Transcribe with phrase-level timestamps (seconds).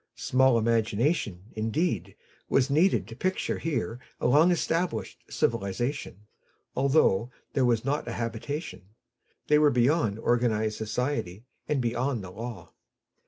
[0.15, 2.15] Small imagination, indeed,
[2.49, 6.25] was needed to picture here a long established civilization,
[6.75, 8.87] although there was not a habitation.
[9.45, 12.73] They were beyond organized society and beyond the law.